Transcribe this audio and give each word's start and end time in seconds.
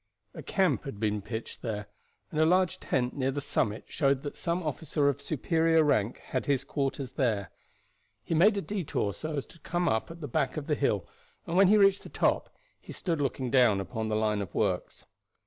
A 0.33 0.41
camp 0.41 0.85
had 0.85 0.99
been 0.99 1.21
pitched 1.21 1.61
there, 1.61 1.85
and 2.31 2.39
a 2.39 2.43
large 2.47 2.79
tent 2.79 3.15
near 3.15 3.29
the 3.29 3.39
summit 3.39 3.85
showed 3.87 4.23
that 4.23 4.35
some 4.35 4.63
officer 4.63 5.07
of 5.09 5.21
superior 5.21 5.83
rank 5.83 6.17
had 6.25 6.47
his 6.47 6.63
quarters 6.63 7.11
there. 7.11 7.51
He 8.23 8.33
made 8.33 8.57
a 8.57 8.63
detour 8.63 9.13
so 9.13 9.35
as 9.35 9.45
to 9.45 9.59
come 9.59 9.87
up 9.87 10.09
at 10.09 10.19
the 10.19 10.27
back 10.27 10.57
of 10.57 10.65
the 10.65 10.73
hill 10.73 11.07
and 11.45 11.55
when 11.55 11.67
he 11.67 11.77
reached 11.77 12.01
the 12.01 12.09
top 12.09 12.49
he 12.79 12.91
stood 12.91 13.21
looking 13.21 13.51
down 13.51 13.79
upon 13.79 14.09
the 14.09 14.15
line 14.15 14.41
of 14.41 14.55
works. 14.55 15.05